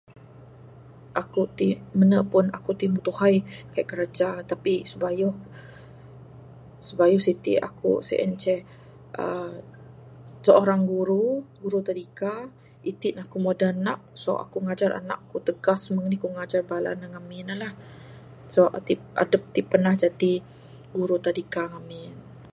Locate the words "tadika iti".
11.87-13.07